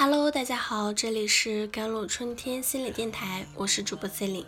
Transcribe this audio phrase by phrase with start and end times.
[0.00, 4.46] Hello，大家好，这里是甘露春天心理电台，我是主播 C e l i n e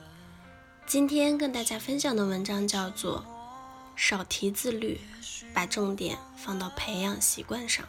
[0.87, 3.25] 今天跟大家分享的文章叫做
[4.01, 5.01] 《少提自律，
[5.53, 7.85] 把重点放到培养习惯上》。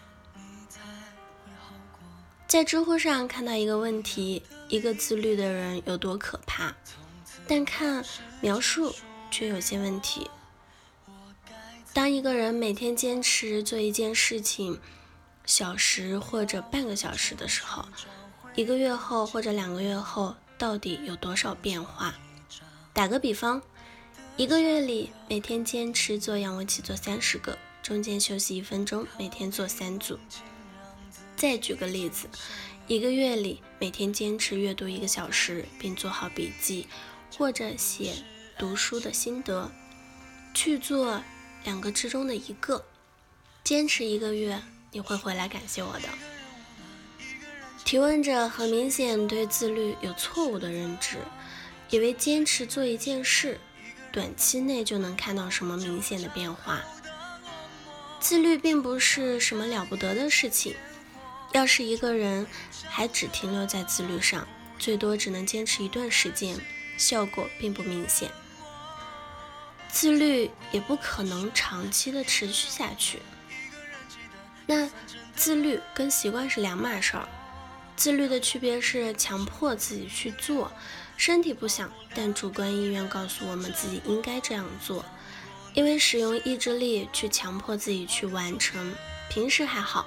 [2.47, 6.73] 在知乎上看到一个问题：一个自律的人有多可怕？
[7.47, 8.03] 但看
[8.41, 8.91] 描述
[9.29, 10.27] 却有些问题。
[11.93, 14.79] 当一个人每天坚持做一件事情，
[15.51, 17.85] 小时或者半个小时的时候，
[18.55, 22.15] 一个月后或者两个月后，到底有多少变化？
[22.93, 23.61] 打个比方，
[24.37, 30.17] 一个月里每天坚持做仰卧起坐三十个，中间休息一分钟，每天做三组。
[31.35, 32.29] 再举个例子，
[32.87, 36.87] 一个月里每天坚持阅读一个小时，并做好笔记
[37.37, 38.13] 或者写
[38.57, 39.69] 读书的心得，
[40.53, 41.21] 去做
[41.65, 42.85] 两个之中的一个，
[43.65, 44.57] 坚持一个月。
[44.91, 46.09] 你会回来感谢我的。
[47.85, 51.17] 提问者很明显对自律有错误的认知，
[51.89, 53.59] 以为坚持做一件事，
[54.11, 56.81] 短期内就能看到什么明显的变化。
[58.19, 60.75] 自律并不是什么了不得的事情。
[61.53, 62.47] 要是一个人
[62.87, 64.47] 还只停留在自律上，
[64.79, 66.57] 最多只能坚持一段时间，
[66.97, 68.31] 效果并不明显。
[69.89, 73.19] 自律也不可能长期的持续下去。
[74.73, 74.89] 那
[75.35, 77.27] 自律跟习惯是两码事儿。
[77.97, 80.71] 自律的区别是强迫自己去做，
[81.17, 85.03] 身体不想，但主观意愿告诉我们自己应该这样做。
[85.73, 88.95] 因为使用意志力去强迫自己去完成，
[89.29, 90.05] 平时还好，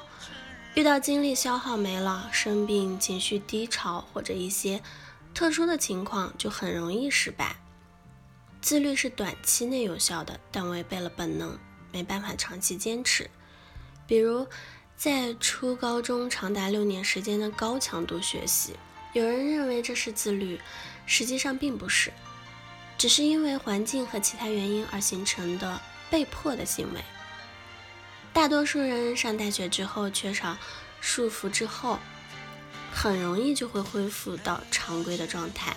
[0.74, 4.82] 遇到精力消耗没了、生病、情绪低潮或者一些
[5.34, 7.56] 特殊的情况，就很容易失败。
[8.62, 11.58] 自律是短期内有效的，但违背了本能，
[11.92, 13.28] 没办法长期坚持。
[14.06, 14.46] 比如，
[14.96, 18.74] 在初高中长达六年时间的高强度学习，
[19.12, 20.60] 有人认为这是自律，
[21.06, 22.12] 实际上并不是，
[22.98, 27.00] 只是因为环境和其他原因而形成的被迫的行为。
[28.32, 30.56] 大多数人上大学之后缺少
[31.00, 31.98] 束缚之后，
[32.92, 35.76] 很容易就会恢复到常规的状态。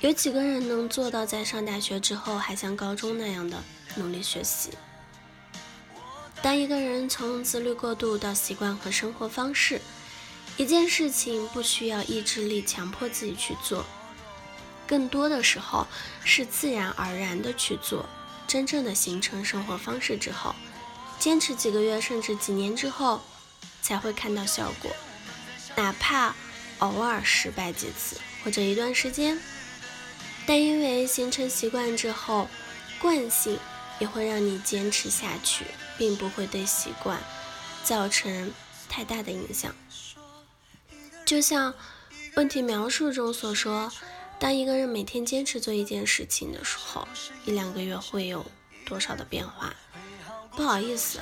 [0.00, 3.62] 有几个人能做到在上大学之后还像高中那样的
[3.96, 4.70] 努力学习？
[6.42, 9.80] 当一个人从自律过度到习惯和生活方式，
[10.56, 13.84] 一件事情不需要意志力强迫自己去做，
[14.86, 15.86] 更多的时候
[16.24, 18.08] 是自然而然的去做。
[18.46, 20.54] 真正的形成生活方式之后，
[21.18, 23.20] 坚持几个月甚至几年之后，
[23.82, 24.90] 才会看到效果。
[25.76, 26.34] 哪怕
[26.78, 29.38] 偶尔失败几次或者一段时间，
[30.46, 32.48] 但因为形成习惯之后，
[32.98, 33.58] 惯性。
[34.00, 35.64] 也会让你坚持下去，
[35.96, 37.20] 并不会对习惯
[37.84, 38.52] 造成
[38.88, 39.72] 太大的影响。
[41.24, 41.72] 就像
[42.34, 43.92] 问题描述中所说，
[44.40, 47.06] 当一个人每天坚持做一件事情的时候，
[47.44, 48.44] 一两个月会有
[48.84, 49.74] 多少的变化？
[50.56, 51.20] 不好意思，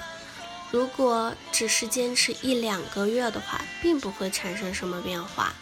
[0.70, 5.52] 如果只是坚持一两个月的话，并不会产生什么变化，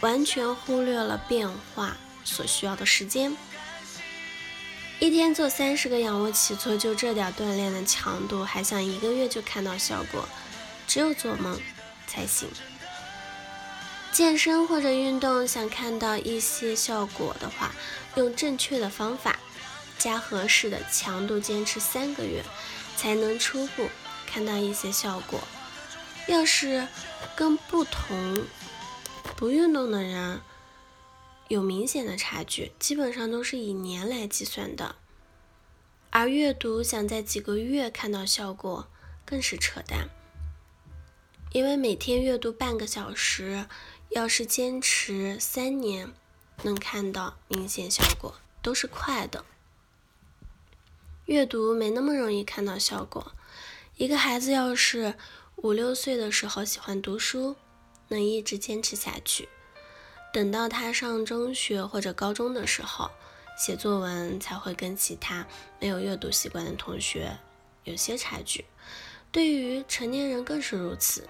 [0.00, 3.36] 完全忽略了变化所需要的时间。
[5.02, 10.28] 一天做三十个仰卧起坐，就这点锻炼的强度，还想一个月就看到效果，
[10.86, 11.60] 只有做梦
[12.06, 12.48] 才行。
[14.12, 17.72] 健身或者运动想看到一些效果的话，
[18.14, 19.40] 用正确的方法，
[19.98, 22.44] 加合适的强度，坚持三个月，
[22.96, 23.88] 才能初步
[24.24, 25.40] 看到一些效果。
[26.28, 26.86] 要是
[27.34, 28.46] 跟不同
[29.34, 30.40] 不运动的人。
[31.52, 34.96] 有明显的差距，基本上都是以年来计算的。
[36.08, 38.88] 而阅读想在几个月看到效果，
[39.26, 40.08] 更是扯淡。
[41.52, 43.66] 因为每天阅读半个小时，
[44.08, 46.14] 要是坚持三年，
[46.62, 49.44] 能看到明显效果，都是快的。
[51.26, 53.32] 阅读没那么容易看到效果。
[53.98, 55.16] 一个孩子要是
[55.56, 57.56] 五六岁的时候喜欢读书，
[58.08, 59.50] 能一直坚持下去。
[60.32, 63.10] 等到他上中学或者高中的时候，
[63.58, 65.46] 写作文才会跟其他
[65.78, 67.38] 没有阅读习惯的同学
[67.84, 68.64] 有些差距。
[69.30, 71.28] 对于成年人更是如此。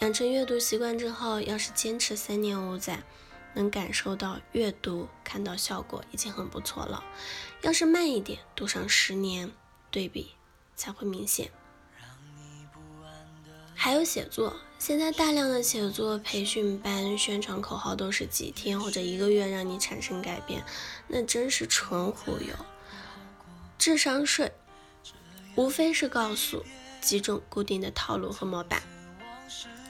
[0.00, 3.02] 养成阅读习惯之后，要是坚持三年五载，
[3.54, 7.04] 能感受到阅读看到效果已经很不错了。
[7.62, 9.52] 要是慢一点，读上十年，
[9.90, 10.32] 对比
[10.74, 11.50] 才会明显。
[13.84, 20.64] 还有写作，现在大量的写作培训班宣传口号都是几天或者一个月让你产生改变，
[21.06, 22.54] 那真是纯忽悠。
[23.76, 24.50] 智商税
[25.54, 26.64] 无非是告诉
[27.02, 28.82] 几种固定的套路和模板，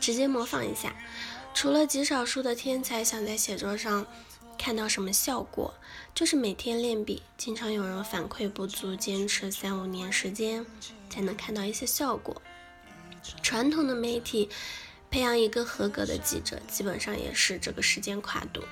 [0.01, 0.97] 直接模仿一下。
[1.55, 4.05] 除了极少数的天才想在写作上
[4.59, 5.73] 看到什么效果，
[6.13, 10.67] 就是每天练笔，经常有人反馈不足，坚持三五年时间
[11.09, 12.43] 才能看到一些效果。
[13.43, 14.49] 传统的媒体
[15.11, 18.63] 培养一个合格的记者，基本上也是这个时间跨度。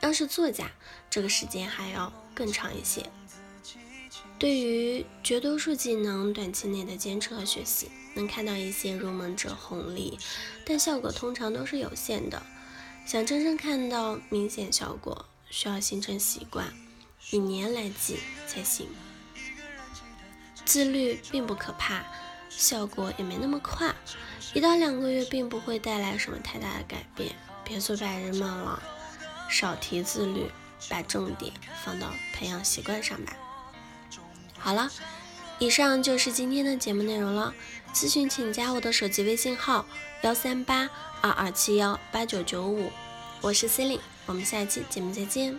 [0.00, 0.70] 要是作家，
[1.08, 3.10] 这个时间还要更长一些。
[4.38, 10.18] 对于绝多数技能，短期内的坚持和学习，能看到一些入门者红利，
[10.66, 12.42] 但效果通常都是有限的。
[13.06, 16.74] 想真正看到明显效果，需要形成习惯，
[17.30, 18.88] 以年来计才行。
[20.64, 22.04] 自律并不可怕，
[22.56, 23.94] 效果也没那么快，
[24.52, 27.34] 一到两个月并不会带来什么太大的改变。
[27.64, 28.82] 别做白日梦了，
[29.48, 30.50] 少提自律，
[30.88, 31.52] 把重点
[31.82, 33.32] 放到培养习惯上吧。
[34.58, 34.90] 好了，
[35.58, 37.54] 以上就是今天的节目内容了。
[37.92, 39.86] 咨询请加我的手机微信号
[40.22, 40.90] 幺三八
[41.20, 42.90] 二二七幺八九九五，
[43.40, 45.58] 我是 c e l i n e 我们下期节目再见。